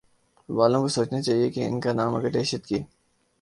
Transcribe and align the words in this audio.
والوں 0.49 0.81
کو 0.81 0.87
سوچنا 0.87 1.21
چاہیے 1.21 1.49
کہ 1.49 1.67
ان 1.67 1.79
کانام 1.81 2.15
اگر 2.15 2.31
دہشت 2.31 2.65
کی 2.67 2.79